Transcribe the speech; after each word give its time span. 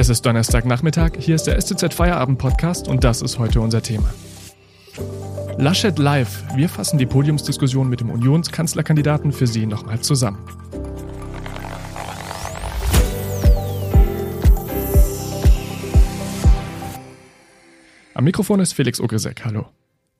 Es 0.00 0.08
ist 0.08 0.24
Donnerstagnachmittag, 0.24 1.18
hier 1.18 1.34
ist 1.34 1.46
der 1.46 1.60
STZ 1.60 1.92
Feierabend 1.92 2.38
Podcast 2.38 2.88
und 2.88 3.04
das 3.04 3.20
ist 3.20 3.38
heute 3.38 3.60
unser 3.60 3.82
Thema. 3.82 4.08
Laschet 5.58 5.98
Live. 5.98 6.42
Wir 6.56 6.70
fassen 6.70 6.96
die 6.96 7.04
Podiumsdiskussion 7.04 7.86
mit 7.86 8.00
dem 8.00 8.08
Unionskanzlerkandidaten 8.08 9.30
für 9.30 9.46
Sie 9.46 9.66
nochmal 9.66 10.00
zusammen. 10.00 10.38
Am 18.14 18.24
Mikrofon 18.24 18.60
ist 18.60 18.72
Felix 18.72 19.02
Ogresek. 19.02 19.44
Hallo. 19.44 19.66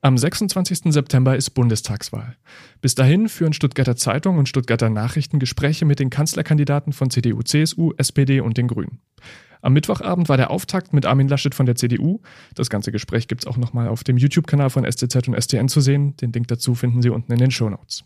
Am 0.02 0.18
26. 0.18 0.92
September 0.92 1.36
ist 1.36 1.50
Bundestagswahl. 1.50 2.36
Bis 2.82 2.94
dahin 2.96 3.30
führen 3.30 3.54
Stuttgarter 3.54 3.96
Zeitung 3.96 4.36
und 4.36 4.46
Stuttgarter 4.46 4.90
Nachrichten 4.90 5.38
Gespräche 5.38 5.86
mit 5.86 6.00
den 6.00 6.10
Kanzlerkandidaten 6.10 6.92
von 6.92 7.08
CDU, 7.08 7.40
CSU, 7.42 7.94
SPD 7.96 8.42
und 8.42 8.58
den 8.58 8.68
Grünen. 8.68 9.00
Am 9.62 9.72
Mittwochabend 9.72 10.28
war 10.28 10.36
der 10.36 10.50
Auftakt 10.50 10.92
mit 10.92 11.06
Armin 11.06 11.28
Laschet 11.28 11.54
von 11.54 11.66
der 11.66 11.76
CDU. 11.76 12.20
Das 12.54 12.70
ganze 12.70 12.92
Gespräch 12.92 13.28
gibt 13.28 13.42
es 13.42 13.46
auch 13.46 13.56
nochmal 13.56 13.88
auf 13.88 14.04
dem 14.04 14.16
YouTube-Kanal 14.16 14.70
von 14.70 14.90
STZ 14.90 15.28
und 15.28 15.40
STN 15.40 15.68
zu 15.68 15.80
sehen. 15.80 16.16
Den 16.16 16.32
Link 16.32 16.48
dazu 16.48 16.74
finden 16.74 17.02
Sie 17.02 17.10
unten 17.10 17.32
in 17.32 17.38
den 17.38 17.50
Show 17.50 17.68
Notes. 17.68 18.04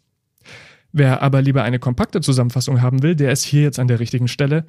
Wer 0.97 1.23
aber 1.23 1.43
lieber 1.43 1.65
eine 1.65 1.81
kompakte 1.81 2.21
Zusammenfassung 2.21 2.81
haben 2.81 3.03
will, 3.03 3.17
der 3.17 3.33
ist 3.33 3.45
hier 3.45 3.63
jetzt 3.63 3.81
an 3.81 3.89
der 3.89 3.99
richtigen 3.99 4.29
Stelle, 4.29 4.65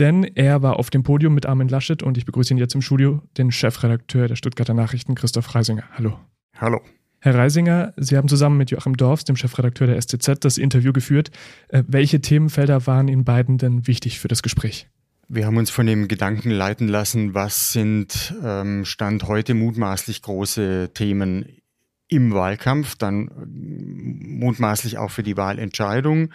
denn 0.00 0.24
er 0.24 0.60
war 0.60 0.76
auf 0.76 0.90
dem 0.90 1.04
Podium 1.04 1.34
mit 1.34 1.46
Armin 1.46 1.68
Laschet 1.68 2.02
und 2.02 2.18
ich 2.18 2.26
begrüße 2.26 2.52
ihn 2.52 2.58
jetzt 2.58 2.74
im 2.74 2.82
Studio, 2.82 3.22
den 3.36 3.52
Chefredakteur 3.52 4.26
der 4.26 4.34
Stuttgarter 4.34 4.74
Nachrichten, 4.74 5.14
Christoph 5.14 5.54
Reisinger. 5.54 5.84
Hallo. 5.92 6.18
Hallo. 6.56 6.80
Herr 7.20 7.36
Reisinger, 7.36 7.92
Sie 7.96 8.16
haben 8.16 8.26
zusammen 8.26 8.58
mit 8.58 8.72
Joachim 8.72 8.96
Dorfs, 8.96 9.24
dem 9.24 9.36
Chefredakteur 9.36 9.86
der 9.86 10.00
STZ, 10.00 10.44
das 10.44 10.58
Interview 10.58 10.92
geführt. 10.92 11.30
Äh, 11.68 11.84
welche 11.86 12.20
Themenfelder 12.20 12.88
waren 12.88 13.06
Ihnen 13.06 13.24
beiden 13.24 13.58
denn 13.58 13.86
wichtig 13.86 14.18
für 14.18 14.28
das 14.28 14.42
Gespräch? 14.42 14.88
Wir 15.30 15.44
haben 15.44 15.58
uns 15.58 15.68
von 15.68 15.84
dem 15.84 16.08
Gedanken 16.08 16.50
leiten 16.50 16.88
lassen, 16.88 17.34
was 17.34 17.72
sind 17.72 18.34
ähm, 18.42 18.86
Stand 18.86 19.24
heute 19.24 19.52
mutmaßlich 19.52 20.22
große 20.22 20.92
Themen 20.94 21.60
im 22.08 22.32
Wahlkampf, 22.32 22.96
dann 22.96 23.28
äh, 23.28 23.32
mutmaßlich 23.46 24.96
auch 24.96 25.10
für 25.10 25.22
die 25.22 25.36
Wahlentscheidung 25.36 26.30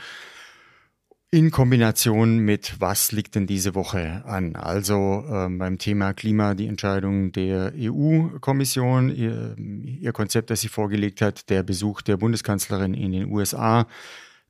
in 1.32 1.50
Kombination 1.50 2.38
mit, 2.38 2.80
was 2.80 3.12
liegt 3.12 3.34
denn 3.34 3.48
diese 3.48 3.74
Woche 3.74 4.24
an? 4.26 4.56
Also 4.56 5.26
äh, 5.28 5.50
beim 5.50 5.80
Thema 5.80 6.14
Klima 6.14 6.54
die 6.54 6.68
Entscheidung 6.68 7.32
der 7.32 7.74
EU-Kommission, 7.76 9.10
ihr, 9.10 9.56
ihr, 9.58 10.12
Konzept, 10.12 10.52
das 10.52 10.62
sie 10.62 10.68
vorgelegt 10.68 11.22
hat, 11.22 11.50
der 11.50 11.64
Besuch 11.64 12.04
der 12.04 12.18
Bundeskanzlerin 12.18 12.94
in 12.94 13.12
den 13.12 13.32
USA, 13.32 13.88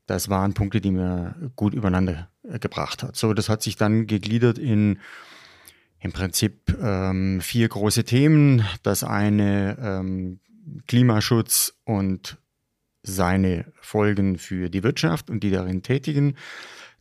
das 0.04 0.28
waren 0.28 0.52
Punkte, 0.52 0.82
die 0.82 0.90
mir 0.90 1.50
gut 1.56 1.72
übereinander 1.72 2.28
gebracht 2.44 3.02
hat. 3.02 3.16
So, 3.16 3.34
das 3.34 3.48
hat 3.48 3.62
sich 3.62 3.76
dann 3.76 4.06
gegliedert 4.06 4.58
in 4.58 4.98
im 6.04 6.12
Prinzip 6.12 6.76
ähm, 6.82 7.40
vier 7.40 7.66
große 7.66 8.04
Themen. 8.04 8.62
Das 8.82 9.02
eine 9.02 9.78
ähm, 9.80 10.38
Klimaschutz 10.86 11.74
und 11.84 12.36
seine 13.02 13.72
Folgen 13.80 14.38
für 14.38 14.68
die 14.68 14.82
Wirtschaft 14.82 15.30
und 15.30 15.40
die 15.40 15.50
darin 15.50 15.82
tätigen. 15.82 16.36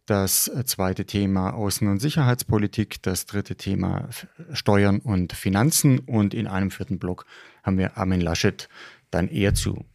Das 0.06 0.52
zweite 0.66 1.06
Thema 1.06 1.54
Außen- 1.54 1.90
und 1.90 2.00
Sicherheitspolitik, 2.00 3.02
das 3.04 3.26
dritte 3.26 3.56
Thema 3.56 4.10
Steuern 4.52 5.00
und 5.00 5.34
Finanzen 5.34 6.00
und 6.00 6.34
in 6.34 6.48
einem 6.48 6.72
vierten 6.72 7.00
Block 7.00 7.26
haben 7.62 7.78
wir 7.78 7.98
Armin 7.98 8.20
Laschet 8.20 8.68
dann 9.12 9.28
eher 9.30 9.54
zu 9.54 9.86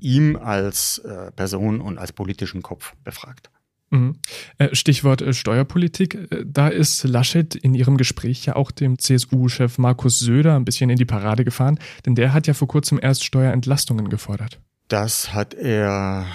ihm 0.00 0.36
als 0.36 0.98
äh, 0.98 1.30
Person 1.32 1.80
und 1.80 1.98
als 1.98 2.12
politischen 2.12 2.62
Kopf 2.62 2.94
befragt. 3.04 3.50
Mhm. 3.90 4.16
Äh, 4.58 4.74
Stichwort 4.74 5.22
äh, 5.22 5.32
Steuerpolitik. 5.32 6.18
Da 6.44 6.68
ist 6.68 7.04
Laschet 7.04 7.54
in 7.54 7.74
ihrem 7.74 7.96
Gespräch 7.96 8.44
ja 8.46 8.56
auch 8.56 8.70
dem 8.70 8.98
CSU-Chef 8.98 9.78
Markus 9.78 10.18
Söder 10.18 10.56
ein 10.56 10.64
bisschen 10.64 10.90
in 10.90 10.96
die 10.96 11.04
Parade 11.04 11.44
gefahren, 11.44 11.78
denn 12.04 12.14
der 12.14 12.32
hat 12.32 12.46
ja 12.46 12.54
vor 12.54 12.68
kurzem 12.68 12.98
erst 13.00 13.24
Steuerentlastungen 13.24 14.08
gefordert. 14.08 14.60
Das 14.88 15.32
hat 15.34 15.54
er 15.54 16.26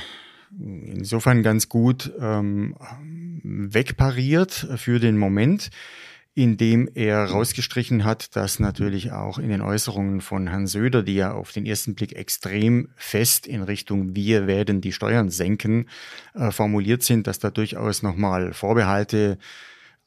insofern 0.59 1.44
ganz 1.44 1.69
gut 1.69 2.11
ähm, 2.19 2.75
wegpariert 3.44 4.67
für 4.75 5.00
den 5.00 5.17
Moment, 5.17 5.69
indem 6.35 6.89
er 6.95 7.25
rausgestrichen 7.25 8.03
hat, 8.03 8.35
dass 8.35 8.59
natürlich 8.59 9.11
auch 9.11 9.38
in 9.38 9.49
den 9.49 9.61
Äußerungen 9.61 10.21
von 10.21 10.47
Herrn 10.47 10.66
Söder, 10.66 11.03
die 11.03 11.16
ja 11.16 11.33
auf 11.33 11.51
den 11.51 11.66
ersten 11.66 11.94
Blick 11.94 12.16
extrem 12.16 12.89
fest 12.95 13.45
in 13.45 13.61
Richtung 13.61 14.16
wir 14.16 14.47
werden 14.47 14.81
die 14.81 14.94
Steuern 14.94 15.29
senken 15.29 15.89
äh, 16.33 16.51
formuliert 16.51 17.03
sind, 17.03 17.27
dass 17.27 17.38
da 17.38 17.51
durchaus 17.51 18.01
nochmal 18.01 18.53
Vorbehalte 18.53 19.38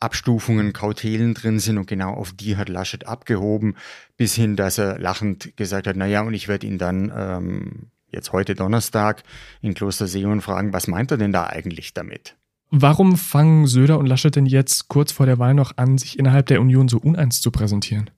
Abstufungen, 0.01 0.73
Kautelen 0.73 1.33
drin 1.33 1.59
sind 1.59 1.79
und 1.79 1.87
genau 1.87 2.13
auf 2.13 2.33
die 2.33 2.57
hat 2.57 2.69
Laschet 2.69 3.07
abgehoben, 3.07 3.77
bis 4.17 4.35
hin, 4.35 4.57
dass 4.57 4.79
er 4.79 4.99
lachend 4.99 5.57
gesagt 5.57 5.87
hat, 5.87 5.97
naja, 5.97 6.23
und 6.23 6.35
ich 6.35 6.49
werde 6.49 6.67
ihn 6.67 6.77
dann 6.77 7.13
ähm, 7.17 7.91
jetzt 8.09 8.33
heute 8.33 8.55
Donnerstag 8.55 9.23
in 9.63 9.75
Kloster 9.75 10.07
Seehofen 10.07 10.43
fragen, 10.43 10.73
was 10.73 10.87
meint 10.87 11.13
er 11.13 11.17
denn 11.17 11.33
da 11.33 11.47
eigentlich 11.47 11.95
damit? 11.95 12.37
Warum 12.71 13.17
fangen 13.17 13.67
Söder 13.67 13.99
und 13.99 14.07
Laschet 14.07 14.35
denn 14.35 14.47
jetzt 14.47 14.89
kurz 14.89 15.13
vor 15.13 15.27
der 15.27 15.39
Wahl 15.39 15.55
noch 15.55 15.77
an, 15.77 15.99
sich 15.99 16.19
innerhalb 16.19 16.47
der 16.47 16.61
Union 16.61 16.89
so 16.89 16.99
uneins 16.99 17.41
zu 17.41 17.51
präsentieren? 17.51 18.11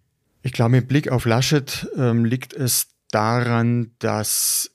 Ich 0.42 0.53
glaube, 0.53 0.70
mit 0.70 0.88
Blick 0.88 1.10
auf 1.10 1.26
Laschet 1.26 1.88
ähm, 1.97 2.25
liegt 2.25 2.54
es 2.54 2.88
daran, 3.10 3.91
dass 3.98 4.70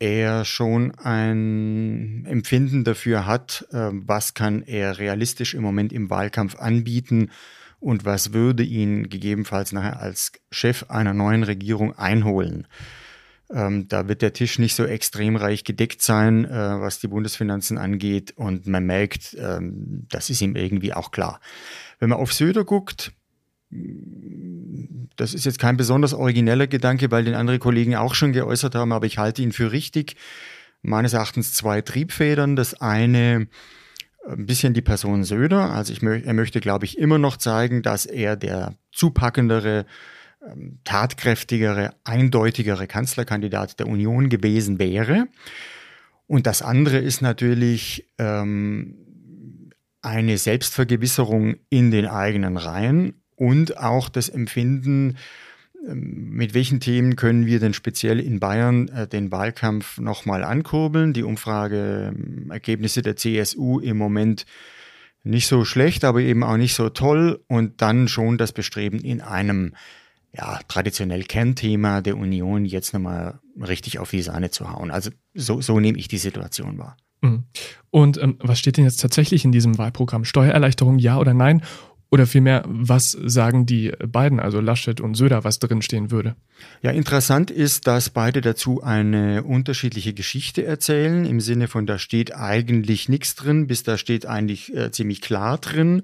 er 0.00 0.44
schon 0.44 0.92
ein 0.96 2.24
Empfinden 2.26 2.82
dafür 2.82 3.24
hat, 3.24 3.66
äh, 3.70 3.90
was 3.92 4.34
kann 4.34 4.62
er 4.62 4.98
realistisch 4.98 5.54
im 5.54 5.62
Moment 5.62 5.92
im 5.92 6.10
Wahlkampf 6.10 6.56
anbieten 6.56 7.30
und 7.78 8.04
was 8.04 8.32
würde 8.32 8.64
ihn 8.64 9.08
gegebenenfalls 9.08 9.70
nachher 9.70 10.00
als 10.00 10.32
Chef 10.50 10.86
einer 10.88 11.14
neuen 11.14 11.44
Regierung 11.44 11.96
einholen. 11.96 12.66
Ähm, 13.52 13.86
da 13.88 14.08
wird 14.08 14.22
der 14.22 14.32
Tisch 14.32 14.58
nicht 14.58 14.74
so 14.74 14.84
extrem 14.84 15.36
reich 15.36 15.64
gedeckt 15.64 16.02
sein, 16.02 16.44
äh, 16.44 16.80
was 16.80 17.00
die 17.00 17.08
Bundesfinanzen 17.08 17.78
angeht. 17.78 18.32
Und 18.36 18.66
man 18.66 18.84
merkt, 18.84 19.36
ähm, 19.38 20.06
das 20.10 20.30
ist 20.30 20.40
ihm 20.40 20.56
irgendwie 20.56 20.94
auch 20.94 21.10
klar. 21.10 21.40
Wenn 21.98 22.08
man 22.08 22.18
auf 22.18 22.32
Söder 22.32 22.64
guckt, 22.64 23.12
das 25.16 25.34
ist 25.34 25.44
jetzt 25.44 25.58
kein 25.58 25.76
besonders 25.76 26.14
origineller 26.14 26.66
Gedanke, 26.66 27.10
weil 27.10 27.24
den 27.24 27.34
andere 27.34 27.58
Kollegen 27.58 27.96
auch 27.96 28.14
schon 28.14 28.32
geäußert 28.32 28.74
haben, 28.74 28.92
aber 28.92 29.06
ich 29.06 29.18
halte 29.18 29.42
ihn 29.42 29.52
für 29.52 29.72
richtig. 29.72 30.16
Meines 30.82 31.12
Erachtens 31.12 31.52
zwei 31.54 31.80
Triebfedern. 31.80 32.56
Das 32.56 32.80
eine, 32.80 33.46
ein 34.26 34.46
bisschen 34.46 34.74
die 34.74 34.82
Person 34.82 35.24
Söder. 35.24 35.70
Also 35.70 35.92
ich, 35.92 36.02
er 36.02 36.34
möchte, 36.34 36.60
glaube 36.60 36.84
ich, 36.84 36.98
immer 36.98 37.18
noch 37.18 37.36
zeigen, 37.36 37.82
dass 37.82 38.04
er 38.04 38.36
der 38.36 38.74
zupackendere, 38.92 39.86
tatkräftigere, 40.84 41.94
eindeutigere 42.04 42.86
Kanzlerkandidat 42.86 43.78
der 43.78 43.86
Union 43.86 44.28
gewesen 44.28 44.78
wäre. 44.78 45.28
Und 46.26 46.46
das 46.46 46.62
andere 46.62 46.98
ist 46.98 47.22
natürlich 47.22 48.08
ähm, 48.18 48.96
eine 50.00 50.38
Selbstvergewisserung 50.38 51.56
in 51.68 51.90
den 51.90 52.06
eigenen 52.06 52.56
Reihen 52.56 53.22
und 53.36 53.78
auch 53.78 54.08
das 54.08 54.28
Empfinden, 54.28 55.16
ähm, 55.88 56.30
mit 56.30 56.54
welchen 56.54 56.80
Themen 56.80 57.16
können 57.16 57.46
wir 57.46 57.60
denn 57.60 57.74
speziell 57.74 58.18
in 58.18 58.40
Bayern 58.40 58.88
äh, 58.88 59.06
den 59.06 59.30
Wahlkampf 59.30 59.98
nochmal 59.98 60.44
ankurbeln. 60.44 61.12
Die 61.12 61.22
Umfrageergebnisse 61.22 63.02
der 63.02 63.16
CSU 63.16 63.78
im 63.78 63.96
Moment 63.96 64.46
nicht 65.24 65.46
so 65.46 65.64
schlecht, 65.64 66.04
aber 66.04 66.20
eben 66.20 66.42
auch 66.42 66.56
nicht 66.56 66.74
so 66.74 66.88
toll 66.88 67.40
und 67.46 67.80
dann 67.80 68.08
schon 68.08 68.38
das 68.38 68.52
Bestreben 68.52 68.98
in 68.98 69.20
einem 69.20 69.74
ja, 70.34 70.60
traditionell 70.68 71.24
Kernthema 71.24 72.00
der 72.00 72.16
Union 72.16 72.64
jetzt 72.64 72.94
nochmal 72.94 73.40
richtig 73.60 73.98
auf 73.98 74.10
die 74.10 74.22
Sahne 74.22 74.50
zu 74.50 74.70
hauen. 74.70 74.90
Also 74.90 75.10
so, 75.34 75.60
so 75.60 75.78
nehme 75.78 75.98
ich 75.98 76.08
die 76.08 76.18
Situation 76.18 76.78
wahr. 76.78 76.96
Mhm. 77.20 77.44
Und 77.90 78.20
ähm, 78.22 78.36
was 78.40 78.58
steht 78.58 78.78
denn 78.78 78.84
jetzt 78.84 79.00
tatsächlich 79.00 79.44
in 79.44 79.52
diesem 79.52 79.78
Wahlprogramm? 79.78 80.24
Steuererleichterung 80.24 80.98
ja 80.98 81.18
oder 81.18 81.34
nein? 81.34 81.62
Oder 82.10 82.26
vielmehr, 82.26 82.62
was 82.66 83.12
sagen 83.12 83.64
die 83.64 83.90
beiden, 84.06 84.38
also 84.38 84.60
Laschet 84.60 85.00
und 85.00 85.14
Söder, 85.14 85.44
was 85.44 85.60
drin 85.60 85.80
stehen 85.80 86.10
würde? 86.10 86.36
Ja, 86.82 86.90
interessant 86.90 87.50
ist, 87.50 87.86
dass 87.86 88.10
beide 88.10 88.42
dazu 88.42 88.82
eine 88.82 89.44
unterschiedliche 89.44 90.12
Geschichte 90.12 90.62
erzählen, 90.62 91.24
im 91.24 91.40
Sinne 91.40 91.68
von, 91.68 91.86
da 91.86 91.98
steht 91.98 92.36
eigentlich 92.36 93.08
nichts 93.08 93.34
drin, 93.34 93.66
bis 93.66 93.82
da 93.82 93.96
steht 93.96 94.26
eigentlich 94.26 94.76
äh, 94.76 94.90
ziemlich 94.90 95.22
klar 95.22 95.56
drin. 95.56 96.02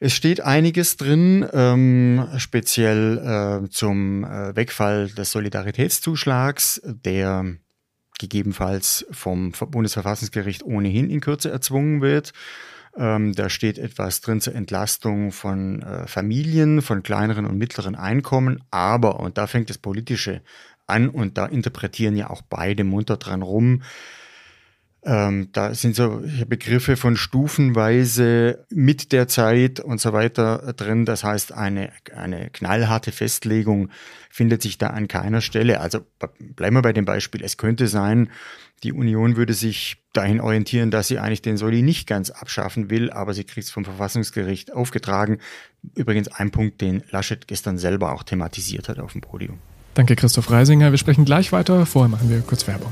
Es 0.00 0.12
steht 0.12 0.40
einiges 0.40 0.96
drin, 0.96 1.46
ähm, 1.52 2.28
speziell 2.36 3.64
äh, 3.64 3.68
zum 3.70 4.24
äh, 4.24 4.54
Wegfall 4.56 5.08
des 5.08 5.30
Solidaritätszuschlags, 5.30 6.82
der 6.84 7.56
gegebenenfalls 8.18 9.06
vom 9.10 9.52
Bundesverfassungsgericht 9.52 10.62
ohnehin 10.62 11.10
in 11.10 11.20
Kürze 11.20 11.50
erzwungen 11.50 12.00
wird. 12.00 12.32
Ähm, 12.96 13.32
da 13.32 13.48
steht 13.48 13.78
etwas 13.78 14.20
drin 14.20 14.40
zur 14.40 14.54
Entlastung 14.54 15.32
von 15.32 15.82
äh, 15.82 16.06
Familien, 16.06 16.80
von 16.80 17.02
kleineren 17.02 17.44
und 17.44 17.58
mittleren 17.58 17.94
Einkommen. 17.94 18.62
Aber, 18.70 19.20
und 19.20 19.36
da 19.36 19.46
fängt 19.46 19.70
das 19.70 19.78
Politische 19.78 20.42
an 20.86 21.08
und 21.08 21.38
da 21.38 21.46
interpretieren 21.46 22.16
ja 22.16 22.30
auch 22.30 22.42
beide 22.42 22.84
munter 22.84 23.16
dran 23.16 23.42
rum, 23.42 23.82
Ähm, 25.06 25.48
da 25.52 25.74
sind 25.74 25.96
so 25.96 26.22
Begriffe 26.46 26.96
von 26.96 27.16
stufenweise 27.16 28.64
mit 28.70 29.12
der 29.12 29.28
Zeit 29.28 29.80
und 29.80 30.00
so 30.00 30.14
weiter 30.14 30.72
drin. 30.74 31.04
Das 31.04 31.24
heißt, 31.24 31.52
eine, 31.52 31.90
eine 32.16 32.48
knallharte 32.50 33.12
Festlegung 33.12 33.90
findet 34.30 34.62
sich 34.62 34.78
da 34.78 34.88
an 34.88 35.06
keiner 35.06 35.42
Stelle. 35.42 35.80
Also 35.80 36.00
bleiben 36.38 36.76
wir 36.76 36.82
bei 36.82 36.94
dem 36.94 37.04
Beispiel. 37.04 37.42
Es 37.44 37.58
könnte 37.58 37.86
sein, 37.86 38.30
die 38.82 38.92
Union 38.92 39.36
würde 39.36 39.52
sich 39.52 40.02
dahin 40.14 40.40
orientieren, 40.40 40.90
dass 40.90 41.08
sie 41.08 41.18
eigentlich 41.18 41.42
den 41.42 41.58
Soli 41.58 41.82
nicht 41.82 42.06
ganz 42.06 42.30
abschaffen 42.30 42.88
will, 42.88 43.10
aber 43.10 43.34
sie 43.34 43.44
kriegt 43.44 43.66
es 43.66 43.70
vom 43.70 43.84
Verfassungsgericht 43.84 44.72
aufgetragen. 44.72 45.38
Übrigens 45.94 46.28
ein 46.28 46.50
Punkt, 46.50 46.80
den 46.80 47.02
Laschet 47.10 47.46
gestern 47.46 47.76
selber 47.76 48.12
auch 48.12 48.22
thematisiert 48.22 48.88
hat 48.88 48.98
auf 48.98 49.12
dem 49.12 49.20
Podium. 49.20 49.58
Danke, 49.94 50.16
Christoph 50.16 50.50
Reisinger. 50.50 50.90
Wir 50.90 50.98
sprechen 50.98 51.24
gleich 51.24 51.52
weiter. 51.52 51.84
Vorher 51.86 52.08
machen 52.08 52.30
wir 52.30 52.40
kurz 52.40 52.66
Werbung. 52.66 52.90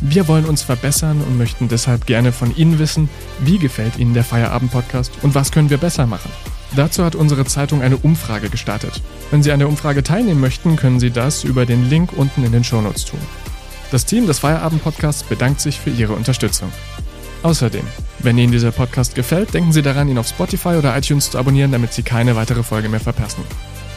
Wir 0.00 0.28
wollen 0.28 0.44
uns 0.44 0.62
verbessern 0.62 1.22
und 1.26 1.38
möchten 1.38 1.68
deshalb 1.68 2.06
gerne 2.06 2.32
von 2.32 2.54
Ihnen 2.56 2.78
wissen, 2.78 3.08
wie 3.40 3.58
gefällt 3.58 3.98
Ihnen 3.98 4.14
der 4.14 4.24
Feierabend-Podcast 4.24 5.12
und 5.22 5.34
was 5.34 5.52
können 5.52 5.70
wir 5.70 5.78
besser 5.78 6.06
machen. 6.06 6.30
Dazu 6.74 7.04
hat 7.04 7.14
unsere 7.14 7.44
Zeitung 7.44 7.80
eine 7.80 7.96
Umfrage 7.96 8.50
gestartet. 8.50 9.00
Wenn 9.30 9.42
Sie 9.42 9.52
an 9.52 9.58
der 9.58 9.68
Umfrage 9.68 10.02
teilnehmen 10.02 10.40
möchten, 10.40 10.76
können 10.76 11.00
Sie 11.00 11.10
das 11.10 11.44
über 11.44 11.64
den 11.64 11.88
Link 11.88 12.12
unten 12.12 12.44
in 12.44 12.52
den 12.52 12.64
Shownotes 12.64 13.06
tun. 13.06 13.20
Das 13.90 14.04
Team 14.04 14.26
des 14.26 14.40
Feierabend-Podcasts 14.40 15.22
bedankt 15.22 15.60
sich 15.60 15.80
für 15.80 15.90
Ihre 15.90 16.12
Unterstützung. 16.12 16.70
Außerdem, 17.42 17.86
wenn 18.18 18.36
Ihnen 18.36 18.52
dieser 18.52 18.72
Podcast 18.72 19.14
gefällt, 19.14 19.54
denken 19.54 19.72
Sie 19.72 19.82
daran, 19.82 20.08
ihn 20.08 20.18
auf 20.18 20.28
Spotify 20.28 20.70
oder 20.76 20.96
iTunes 20.96 21.30
zu 21.30 21.38
abonnieren, 21.38 21.72
damit 21.72 21.92
Sie 21.92 22.02
keine 22.02 22.36
weitere 22.36 22.62
Folge 22.62 22.88
mehr 22.88 23.00
verpassen. 23.00 23.44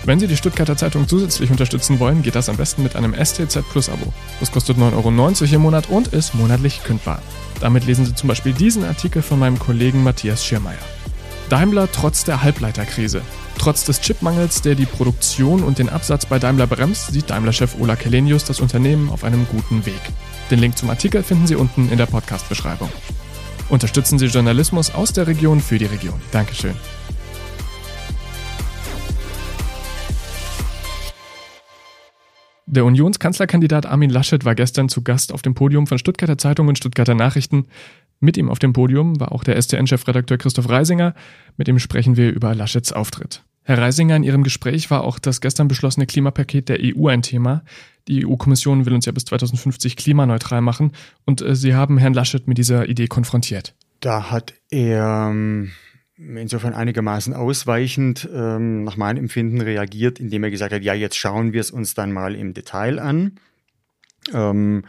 Wenn 0.05 0.19
Sie 0.19 0.27
die 0.27 0.37
Stuttgarter 0.37 0.77
Zeitung 0.77 1.07
zusätzlich 1.07 1.51
unterstützen 1.51 1.99
wollen, 1.99 2.21
geht 2.21 2.35
das 2.35 2.49
am 2.49 2.57
besten 2.57 2.83
mit 2.83 2.95
einem 2.95 3.13
STZ 3.13 3.63
Plus 3.71 3.89
Abo. 3.89 4.13
Das 4.39 4.51
kostet 4.51 4.77
9,90 4.77 4.93
Euro 4.93 5.55
im 5.55 5.61
Monat 5.61 5.89
und 5.89 6.07
ist 6.09 6.33
monatlich 6.33 6.83
kündbar. 6.83 7.21
Damit 7.59 7.85
lesen 7.85 8.05
Sie 8.05 8.15
zum 8.15 8.27
Beispiel 8.27 8.53
diesen 8.53 8.85
Artikel 8.85 9.21
von 9.21 9.39
meinem 9.39 9.59
Kollegen 9.59 10.03
Matthias 10.03 10.45
Schirmeier. 10.45 10.77
Daimler 11.49 11.91
trotz 11.91 12.23
der 12.23 12.43
Halbleiterkrise. 12.43 13.21
Trotz 13.57 13.83
des 13.83 13.99
Chipmangels, 13.99 14.61
der 14.61 14.75
die 14.75 14.85
Produktion 14.85 15.63
und 15.63 15.79
den 15.79 15.89
Absatz 15.89 16.25
bei 16.25 16.39
Daimler 16.39 16.67
bremst, 16.67 17.11
sieht 17.11 17.29
Daimler-Chef 17.29 17.75
Ola 17.79 17.95
Kelenius 17.95 18.45
das 18.45 18.61
Unternehmen 18.61 19.09
auf 19.09 19.23
einem 19.23 19.45
guten 19.47 19.85
Weg. 19.85 19.99
Den 20.49 20.59
Link 20.59 20.77
zum 20.77 20.89
Artikel 20.89 21.23
finden 21.23 21.47
Sie 21.47 21.55
unten 21.55 21.89
in 21.91 21.97
der 21.97 22.05
Podcast-Beschreibung. 22.05 22.89
Unterstützen 23.67 24.17
Sie 24.17 24.27
Journalismus 24.27 24.93
aus 24.93 25.11
der 25.11 25.27
Region 25.27 25.59
für 25.59 25.77
die 25.77 25.85
Region. 25.85 26.21
Dankeschön. 26.31 26.75
Der 32.71 32.85
Unionskanzlerkandidat 32.85 33.87
Armin 33.87 34.11
Laschet 34.11 34.45
war 34.45 34.53
gestern 34.53 34.89
zu 34.89 35.01
Gast 35.01 35.33
auf 35.33 35.41
dem 35.41 35.55
Podium 35.55 35.87
von 35.87 35.97
Stuttgarter 35.97 36.37
Zeitung 36.37 36.67
und 36.67 36.77
Stuttgarter 36.77 37.15
Nachrichten. 37.15 37.65
Mit 38.19 38.37
ihm 38.37 38.47
auf 38.47 38.59
dem 38.59 38.73
Podium 38.73 39.19
war 39.19 39.31
auch 39.31 39.43
der 39.43 39.59
STN-Chefredakteur 39.59 40.37
Christoph 40.37 40.69
Reisinger. 40.69 41.15
Mit 41.57 41.67
ihm 41.67 41.79
sprechen 41.79 42.15
wir 42.15 42.29
über 42.31 42.53
Laschets 42.53 42.93
Auftritt. 42.93 43.43
Herr 43.63 43.79
Reisinger, 43.79 44.15
in 44.15 44.21
Ihrem 44.21 44.43
Gespräch 44.43 44.91
war 44.91 45.03
auch 45.03 45.17
das 45.17 45.41
gestern 45.41 45.67
beschlossene 45.67 46.05
Klimapaket 46.05 46.69
der 46.69 46.77
EU 46.79 47.07
ein 47.07 47.23
Thema. 47.23 47.63
Die 48.07 48.23
EU-Kommission 48.23 48.85
will 48.85 48.93
uns 48.93 49.07
ja 49.07 49.13
bis 49.13 49.25
2050 49.25 49.95
klimaneutral 49.95 50.61
machen 50.61 50.91
und 51.25 51.41
äh, 51.41 51.55
Sie 51.55 51.73
haben 51.73 51.97
Herrn 51.97 52.13
Laschet 52.13 52.47
mit 52.47 52.59
dieser 52.59 52.87
Idee 52.87 53.07
konfrontiert. 53.07 53.73
Da 53.99 54.29
hat 54.29 54.53
er 54.69 55.29
ähm, 55.31 55.71
insofern 56.19 56.73
einigermaßen 56.73 57.33
ausweichend 57.33 58.27
ähm, 58.33 58.83
nach 58.83 58.97
meinem 58.97 59.17
Empfinden 59.17 59.61
reagiert, 59.61 60.19
indem 60.19 60.43
er 60.43 60.51
gesagt 60.51 60.73
hat, 60.73 60.83
ja, 60.83 60.93
jetzt 60.93 61.17
schauen 61.17 61.53
wir 61.53 61.61
es 61.61 61.71
uns 61.71 61.93
dann 61.93 62.11
mal 62.11 62.35
im 62.35 62.53
Detail 62.53 62.99
an. 62.99 63.39
Ähm, 64.33 64.83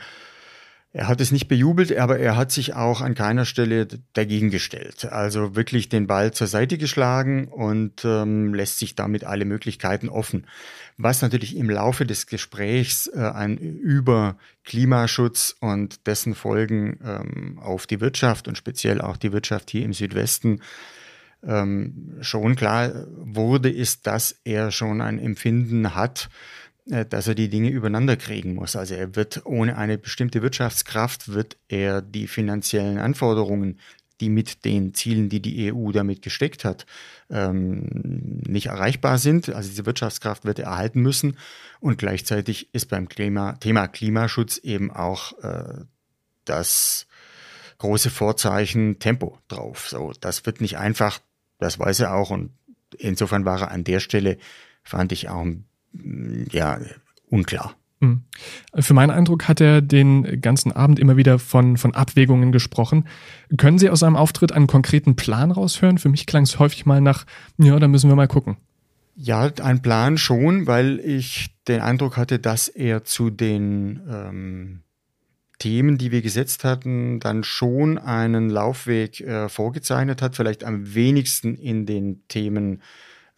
er 0.93 1.07
hat 1.07 1.21
es 1.21 1.31
nicht 1.31 1.47
bejubelt, 1.47 1.97
aber 1.97 2.19
er 2.19 2.37
hat 2.37 2.51
sich 2.51 2.75
auch 2.75 3.01
an 3.01 3.15
keiner 3.15 3.45
Stelle 3.45 3.87
dagegen 4.13 4.51
gestellt. 4.51 5.05
Also 5.05 5.55
wirklich 5.55 5.89
den 5.89 6.09
Ball 6.09 6.33
zur 6.33 6.49
Seite 6.49 6.79
geschlagen 6.79 7.47
und 7.47 8.05
ähm, 8.05 8.55
lässt 8.55 8.81
sich 8.81 8.97
damit 8.97 9.23
alle 9.23 9.45
Möglichkeiten 9.45 10.09
offen. 10.09 10.49
Was 10.97 11.23
natürlich 11.23 11.57
im 11.57 11.71
Laufe 11.71 12.07
des 12.07 12.27
Gesprächs 12.27 13.07
äh, 13.07 13.21
ein, 13.21 13.57
über 13.57 14.37
Klimaschutz 14.65 15.55
und 15.61 16.09
dessen 16.09 16.35
Folgen 16.35 16.99
ähm, 17.05 17.61
auf 17.61 17.87
die 17.87 18.01
Wirtschaft 18.01 18.49
und 18.49 18.59
speziell 18.59 19.01
auch 19.01 19.17
die 19.17 19.33
Wirtschaft 19.33 19.71
hier 19.71 19.85
im 19.85 19.93
Südwesten 19.93 20.61
ähm, 21.47 22.19
schon 22.21 22.57
klar 22.57 23.07
wurde, 23.17 23.71
ist, 23.71 24.07
dass 24.07 24.41
er 24.45 24.71
schon 24.71 25.01
ein 25.01 25.19
Empfinden 25.19 25.95
hat, 25.95 26.29
äh, 26.91 27.07
dass 27.07 27.29
er 27.29 27.35
die 27.35 27.49
Dinge 27.49 27.71
übereinander 27.71 28.17
kriegen 28.17 28.55
muss. 28.55 28.77
Also 28.77 28.95
er 28.95 29.17
wird 29.17 29.43
ohne 29.45 29.77
eine 29.77 29.99
bestimmte 29.99 30.43
Wirtschaftskraft, 30.43 31.33
wird 31.33 31.57
er 31.69 32.03
die 32.03 32.27
finanziellen 32.27 32.99
Anforderungen, 32.99 33.79
die 34.21 34.29
mit 34.29 34.65
den 34.65 34.93
Zielen, 34.93 35.31
die 35.31 35.41
die 35.41 35.73
EU 35.73 35.93
damit 35.93 36.21
gesteckt 36.23 36.65
hat, 36.65 36.85
ähm, 37.31 37.87
nicht 38.47 38.67
erreichbar 38.67 39.19
sind. 39.19 39.49
Also 39.49 39.71
diese 39.71 39.87
Wirtschaftskraft 39.87 40.45
wird 40.45 40.59
er 40.59 40.67
erhalten 40.67 41.01
müssen. 41.01 41.39
Und 41.81 41.97
gleichzeitig 41.97 42.75
ist 42.75 42.87
beim 42.87 43.09
Klima, 43.09 43.55
Thema 43.55 43.89
Klimaschutz 43.89 44.59
eben 44.59 44.91
auch 44.91 45.39
äh, 45.43 45.85
das 46.45 47.07
große 47.79 48.11
Vorzeichen 48.11 48.99
Tempo 48.99 49.39
drauf. 49.49 49.89
So, 49.89 50.13
das 50.21 50.45
wird 50.45 50.61
nicht 50.61 50.77
einfach 50.77 51.19
das 51.61 51.79
weiß 51.79 52.01
er 52.01 52.15
auch 52.15 52.31
und 52.31 52.51
insofern 52.99 53.45
war 53.45 53.61
er 53.61 53.71
an 53.71 53.85
der 53.85 54.01
Stelle, 54.01 54.39
fand 54.83 55.13
ich 55.13 55.29
auch, 55.29 55.47
ja, 56.51 56.79
unklar. 57.29 57.75
Hm. 58.01 58.23
Für 58.75 58.95
meinen 58.95 59.11
Eindruck 59.11 59.47
hat 59.47 59.61
er 59.61 59.83
den 59.83 60.41
ganzen 60.41 60.73
Abend 60.73 60.99
immer 60.99 61.19
wieder 61.19 61.39
von, 61.39 61.77
von 61.77 61.95
Abwägungen 61.95 62.51
gesprochen. 62.51 63.07
Können 63.59 63.79
Sie 63.79 63.91
aus 63.91 64.01
seinem 64.01 64.17
Auftritt 64.17 64.53
einen 64.53 64.67
konkreten 64.67 65.17
Plan 65.17 65.51
raushören? 65.51 65.99
Für 65.99 66.09
mich 66.09 66.27
klang 66.27 66.45
es 66.45 66.59
häufig 66.59 66.87
mal 66.87 67.03
nach, 67.03 67.27
ja, 67.59 67.79
da 67.79 67.89
müssen 67.89 68.09
wir 68.09 68.17
mal 68.17 68.29
gucken. 68.29 68.57
Ja, 69.17 69.51
ein 69.63 69.83
Plan 69.83 70.17
schon, 70.17 70.67
weil 70.67 70.99
ich 71.01 71.55
den 71.69 71.83
Eindruck 71.83 72.17
hatte, 72.17 72.39
dass 72.39 72.69
er 72.69 73.05
zu 73.05 73.29
den 73.29 74.01
ähm, 74.09 74.81
Themen, 75.61 75.99
die 75.99 76.11
wir 76.11 76.23
gesetzt 76.23 76.65
hatten, 76.65 77.21
dann 77.21 77.45
schon 77.45 77.99
einen 77.99 78.51
Laufweg 78.51 79.21
äh, 79.21 79.49
vorgezeichnet 79.49 80.23
hat, 80.23 80.35
vielleicht 80.35 80.65
am 80.65 80.95
wenigsten 80.95 81.55
in 81.55 81.87
den 81.87 82.27
Themen 82.27 82.83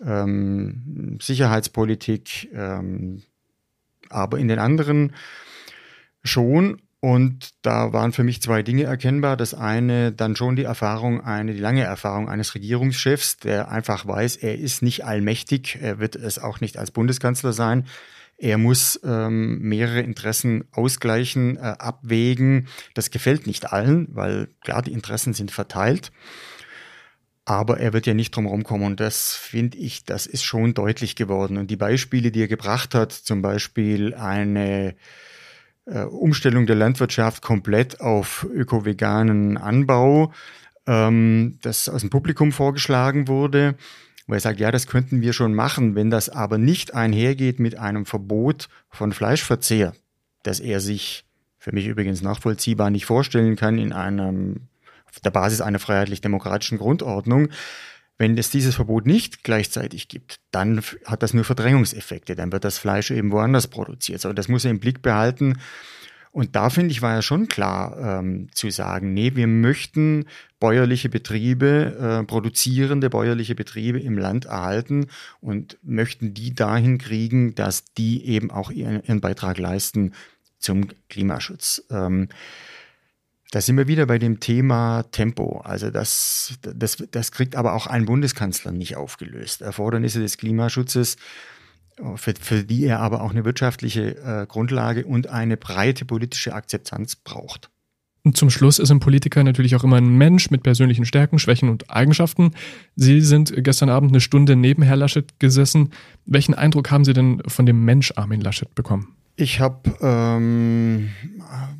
ähm, 0.02 1.18
Sicherheitspolitik, 1.20 2.48
ähm, 2.54 3.22
aber 4.08 4.38
in 4.38 4.48
den 4.48 4.58
anderen 4.58 5.12
schon. 6.24 6.80
Und 7.00 7.50
da 7.62 7.92
waren 7.92 8.12
für 8.12 8.22
mich 8.22 8.40
zwei 8.40 8.62
Dinge 8.62 8.84
erkennbar. 8.84 9.36
Das 9.36 9.54
eine 9.54 10.12
dann 10.12 10.36
schon 10.36 10.54
die 10.54 10.62
Erfahrung, 10.62 11.20
eine 11.20 11.52
die 11.52 11.58
lange 11.58 11.82
Erfahrung 11.82 12.28
eines 12.28 12.54
Regierungschefs, 12.54 13.38
der 13.38 13.72
einfach 13.72 14.06
weiß, 14.06 14.36
er 14.36 14.56
ist 14.56 14.82
nicht 14.82 15.04
allmächtig, 15.04 15.78
er 15.82 15.98
wird 15.98 16.14
es 16.14 16.38
auch 16.38 16.60
nicht 16.60 16.78
als 16.78 16.92
Bundeskanzler 16.92 17.52
sein. 17.52 17.86
Er 18.42 18.58
muss 18.58 18.98
ähm, 19.04 19.60
mehrere 19.60 20.00
Interessen 20.00 20.64
ausgleichen, 20.72 21.58
äh, 21.58 21.60
abwägen. 21.60 22.66
Das 22.92 23.12
gefällt 23.12 23.46
nicht 23.46 23.72
allen, 23.72 24.08
weil 24.10 24.48
klar, 24.62 24.82
die 24.82 24.92
Interessen 24.92 25.32
sind 25.32 25.52
verteilt. 25.52 26.10
Aber 27.44 27.78
er 27.78 27.92
wird 27.92 28.04
ja 28.04 28.14
nicht 28.14 28.34
drum 28.34 28.46
rumkommen 28.46 28.84
und 28.84 28.98
das 28.98 29.32
finde 29.36 29.78
ich, 29.78 30.04
das 30.06 30.26
ist 30.26 30.42
schon 30.42 30.74
deutlich 30.74 31.14
geworden. 31.14 31.56
Und 31.56 31.70
die 31.70 31.76
Beispiele, 31.76 32.32
die 32.32 32.40
er 32.40 32.48
gebracht 32.48 32.96
hat, 32.96 33.12
zum 33.12 33.42
Beispiel 33.42 34.12
eine 34.12 34.96
äh, 35.86 36.02
Umstellung 36.02 36.66
der 36.66 36.74
Landwirtschaft 36.74 37.42
komplett 37.42 38.00
auf 38.00 38.44
öko-veganen 38.52 39.56
Anbau, 39.56 40.32
ähm, 40.88 41.60
das 41.62 41.88
aus 41.88 42.00
dem 42.00 42.10
Publikum 42.10 42.50
vorgeschlagen 42.50 43.28
wurde, 43.28 43.76
weil 44.26 44.38
er 44.38 44.40
sagt, 44.40 44.60
ja, 44.60 44.70
das 44.70 44.86
könnten 44.86 45.20
wir 45.20 45.32
schon 45.32 45.54
machen, 45.54 45.94
wenn 45.94 46.10
das 46.10 46.28
aber 46.28 46.58
nicht 46.58 46.94
einhergeht 46.94 47.58
mit 47.58 47.78
einem 47.78 48.06
Verbot 48.06 48.68
von 48.90 49.12
Fleischverzehr, 49.12 49.94
das 50.42 50.60
er 50.60 50.80
sich 50.80 51.24
für 51.58 51.72
mich 51.72 51.86
übrigens 51.86 52.22
nachvollziehbar 52.22 52.90
nicht 52.90 53.06
vorstellen 53.06 53.56
kann 53.56 53.78
in 53.78 53.92
einem, 53.92 54.68
auf 55.04 55.20
der 55.20 55.30
Basis 55.30 55.60
einer 55.60 55.78
freiheitlich-demokratischen 55.78 56.78
Grundordnung. 56.78 57.48
Wenn 58.18 58.36
es 58.36 58.50
dieses 58.50 58.74
Verbot 58.74 59.06
nicht 59.06 59.42
gleichzeitig 59.42 60.08
gibt, 60.08 60.40
dann 60.50 60.82
hat 61.06 61.22
das 61.22 61.34
nur 61.34 61.44
Verdrängungseffekte, 61.44 62.34
dann 62.34 62.52
wird 62.52 62.64
das 62.64 62.78
Fleisch 62.78 63.10
eben 63.10 63.32
woanders 63.32 63.68
produziert. 63.68 64.20
So, 64.20 64.32
das 64.32 64.48
muss 64.48 64.64
er 64.64 64.70
im 64.70 64.80
Blick 64.80 65.02
behalten. 65.02 65.58
Und 66.32 66.56
da 66.56 66.70
finde 66.70 66.92
ich, 66.92 67.02
war 67.02 67.14
ja 67.14 67.22
schon 67.22 67.46
klar 67.46 68.20
ähm, 68.20 68.48
zu 68.54 68.70
sagen, 68.70 69.12
nee, 69.12 69.36
wir 69.36 69.46
möchten 69.46 70.24
bäuerliche 70.58 71.10
Betriebe, 71.10 72.20
äh, 72.22 72.24
produzierende 72.24 73.10
bäuerliche 73.10 73.54
Betriebe 73.54 74.00
im 74.00 74.16
Land 74.16 74.46
erhalten 74.46 75.08
und 75.40 75.78
möchten 75.82 76.32
die 76.32 76.54
dahin 76.54 76.96
kriegen, 76.96 77.54
dass 77.54 77.84
die 77.98 78.26
eben 78.26 78.50
auch 78.50 78.70
ihren, 78.70 79.02
ihren 79.04 79.20
Beitrag 79.20 79.58
leisten 79.58 80.12
zum 80.58 80.88
Klimaschutz. 81.10 81.84
Ähm, 81.90 82.28
da 83.50 83.60
sind 83.60 83.76
wir 83.76 83.86
wieder 83.86 84.06
bei 84.06 84.18
dem 84.18 84.40
Thema 84.40 85.02
Tempo. 85.10 85.60
Also 85.60 85.90
das, 85.90 86.54
das, 86.62 87.04
das 87.10 87.32
kriegt 87.32 87.56
aber 87.56 87.74
auch 87.74 87.86
ein 87.86 88.06
Bundeskanzler 88.06 88.72
nicht 88.72 88.96
aufgelöst. 88.96 89.60
Erfordernisse 89.60 90.20
des 90.20 90.38
Klimaschutzes 90.38 91.18
für, 92.16 92.34
für 92.40 92.64
die 92.64 92.84
er 92.84 93.00
aber 93.00 93.22
auch 93.22 93.30
eine 93.30 93.44
wirtschaftliche 93.44 94.16
äh, 94.16 94.46
Grundlage 94.46 95.04
und 95.04 95.28
eine 95.28 95.56
breite 95.56 96.04
politische 96.04 96.54
Akzeptanz 96.54 97.16
braucht. 97.16 97.70
Und 98.24 98.36
zum 98.36 98.50
Schluss 98.50 98.78
ist 98.78 98.90
ein 98.90 99.00
Politiker 99.00 99.42
natürlich 99.42 99.74
auch 99.74 99.82
immer 99.82 99.96
ein 99.96 100.16
Mensch 100.16 100.50
mit 100.50 100.62
persönlichen 100.62 101.04
Stärken, 101.04 101.40
Schwächen 101.40 101.68
und 101.68 101.90
Eigenschaften. 101.90 102.52
Sie 102.94 103.20
sind 103.20 103.52
gestern 103.64 103.88
Abend 103.88 104.12
eine 104.12 104.20
Stunde 104.20 104.54
neben 104.54 104.82
Herr 104.82 104.96
Laschet 104.96 105.40
gesessen. 105.40 105.90
Welchen 106.24 106.54
Eindruck 106.54 106.90
haben 106.92 107.04
Sie 107.04 107.14
denn 107.14 107.42
von 107.48 107.66
dem 107.66 107.84
Mensch 107.84 108.12
Armin 108.14 108.40
Laschet 108.40 108.72
bekommen? 108.76 109.16
Ich 109.34 109.58
habe 109.58 109.90
ähm, 110.00 111.10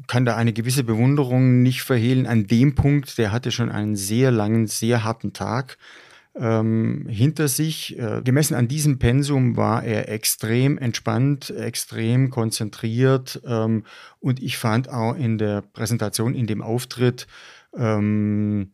kann 0.08 0.24
da 0.24 0.36
eine 0.36 0.52
gewisse 0.52 0.82
Bewunderung 0.82 1.62
nicht 1.62 1.82
verhehlen 1.82 2.26
an 2.26 2.46
dem 2.48 2.74
Punkt. 2.74 3.18
Der 3.18 3.30
hatte 3.30 3.52
schon 3.52 3.70
einen 3.70 3.94
sehr 3.94 4.32
langen, 4.32 4.66
sehr 4.66 5.04
harten 5.04 5.32
Tag 5.32 5.78
ähm, 6.34 7.06
hinter 7.08 7.48
sich. 7.48 7.98
Äh, 7.98 8.22
gemessen 8.22 8.54
an 8.54 8.68
diesem 8.68 8.98
Pensum 8.98 9.56
war 9.56 9.84
er 9.84 10.08
extrem 10.08 10.78
entspannt, 10.78 11.50
extrem 11.50 12.30
konzentriert 12.30 13.40
ähm, 13.46 13.84
und 14.20 14.42
ich 14.42 14.58
fand 14.58 14.88
auch 14.88 15.14
in 15.14 15.38
der 15.38 15.62
Präsentation, 15.62 16.34
in 16.34 16.46
dem 16.46 16.62
Auftritt 16.62 17.26
ähm, 17.76 18.72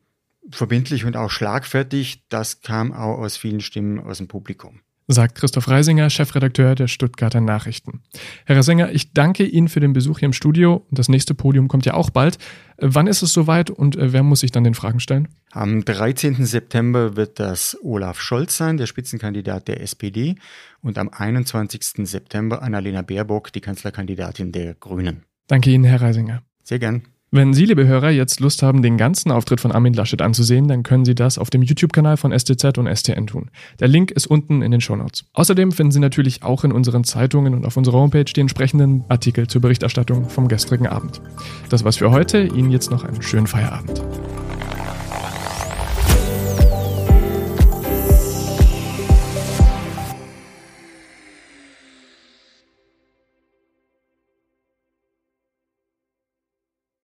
verbindlich 0.51 1.05
und 1.05 1.17
auch 1.17 1.31
schlagfertig. 1.31 2.25
Das 2.29 2.61
kam 2.63 2.93
auch 2.93 3.19
aus 3.19 3.37
vielen 3.37 3.61
Stimmen 3.61 4.01
aus 4.01 4.19
dem 4.19 4.29
Publikum 4.29 4.81
sagt 5.09 5.35
Christoph 5.35 5.69
Reisinger, 5.69 6.11
Chefredakteur 6.11 6.75
der 6.75 6.87
Stuttgarter 6.87 7.41
Nachrichten. 7.41 8.03
Herr 8.45 8.57
Reisinger, 8.57 8.93
ich 8.93 9.13
danke 9.13 9.45
Ihnen 9.45 9.69
für 9.69 9.81
den 9.81 9.95
Besuch 9.95 10.21
hier 10.21 10.27
im 10.27 10.33
Studio. 10.33 10.87
Das 10.91 11.09
nächste 11.09 11.35
Podium 11.35 11.67
kommt 11.67 11.87
ja 11.87 11.95
auch 11.95 12.11
bald. 12.11 12.39
Wann 12.77 13.07
ist 13.07 13.23
es 13.23 13.33
soweit 13.33 13.71
und 13.71 13.97
äh, 13.97 14.13
wer 14.13 14.23
muss 14.23 14.41
sich 14.41 14.53
dann 14.53 14.65
den 14.65 14.75
Fragen 14.75 15.01
stellen? 15.01 15.29
Am 15.51 15.85
13. 15.85 16.45
September 16.45 17.17
wird 17.17 17.41
das 17.41 17.77
Olaf 17.83 18.21
Scholz 18.21 18.57
sein, 18.57 18.77
der 18.77 18.87
Spitzenkandidat 18.87 19.67
der 19.67 19.81
SPD. 19.81 20.37
Und 20.83 20.99
am 20.99 21.09
21. 21.09 22.07
September 22.07 22.63
Annalena 22.63 23.03
Baerbock, 23.03 23.53
die 23.53 23.61
Kanzlerkandidatin 23.61 24.53
der 24.53 24.75
Grünen. 24.75 25.25
Danke 25.49 25.71
Ihnen, 25.71 25.85
Herr 25.85 26.03
Reisinger. 26.03 26.43
Sehr 26.63 26.79
gern. 26.79 27.03
Wenn 27.31 27.53
Sie, 27.53 27.67
liebe 27.67 27.87
Hörer, 27.87 28.09
jetzt 28.09 28.41
Lust 28.41 28.63
haben, 28.63 28.81
den 28.81 28.97
ganzen 28.97 29.31
Auftritt 29.31 29.61
von 29.61 29.71
Armin 29.71 29.93
Laschet 29.93 30.23
anzusehen, 30.23 30.67
dann 30.67 30.83
können 30.83 31.05
Sie 31.05 31.15
das 31.15 31.37
auf 31.37 31.51
dem 31.51 31.61
YouTube-Kanal 31.61 32.17
von 32.17 32.33
STZ 32.33 32.79
und 32.79 32.87
STN 32.87 33.27
tun. 33.27 33.51
Der 33.81 33.89
Link 33.89 34.11
ist 34.13 34.27
unten 34.27 34.63
in 34.63 34.71
den 34.71 34.81
Shownotes. 34.81 35.27
Außerdem 35.35 35.73
finden 35.73 35.93
Sie 35.93 36.01
natürlich 36.01 36.43
auch 36.43 36.65
in 36.65 36.73
unseren 36.73 37.05
Zeitungen 37.05 37.55
und 37.55 37.67
auf 37.67 37.77
unserer 37.77 37.99
Homepage 37.99 38.25
die 38.25 38.41
entsprechenden 38.41 39.05
Artikel 39.11 39.47
zur 39.47 39.61
Berichterstattung 39.61 40.31
vom 40.31 40.49
gestrigen 40.49 40.87
Abend. 40.87 41.21
Das 41.69 41.85
war's 41.85 41.99
für 41.99 42.11
heute. 42.11 42.45
Ihnen 42.45 42.71
jetzt 42.71 42.91
noch 42.91 43.05
einen 43.05 43.21
schönen 43.21 43.47
Feierabend. 43.47 44.03